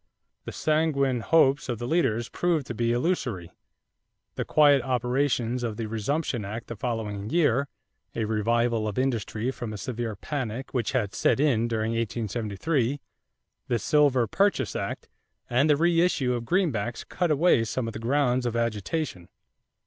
The 0.45 0.51
sanguine 0.51 1.19
hopes 1.19 1.69
of 1.69 1.77
the 1.77 1.87
leaders 1.87 2.27
proved 2.27 2.65
to 2.65 2.73
be 2.73 2.91
illusory. 2.91 3.51
The 4.33 4.43
quiet 4.43 4.81
operations 4.81 5.61
of 5.61 5.77
the 5.77 5.85
resumption 5.85 6.43
act 6.43 6.69
the 6.69 6.75
following 6.75 7.29
year, 7.29 7.67
a 8.15 8.25
revival 8.25 8.87
of 8.87 8.97
industry 8.97 9.51
from 9.51 9.71
a 9.73 9.77
severe 9.77 10.15
panic 10.15 10.73
which 10.73 10.93
had 10.93 11.13
set 11.13 11.39
in 11.39 11.67
during 11.67 11.91
1873, 11.91 12.99
the 13.67 13.77
Silver 13.77 14.25
Purchase 14.25 14.75
Act, 14.75 15.07
and 15.47 15.69
the 15.69 15.77
re 15.77 16.01
issue 16.01 16.33
of 16.33 16.45
Greenbacks 16.45 17.03
cut 17.07 17.29
away 17.29 17.63
some 17.63 17.85
of 17.85 17.93
the 17.93 17.99
grounds 17.99 18.47
of 18.47 18.55
agitation. 18.55 19.29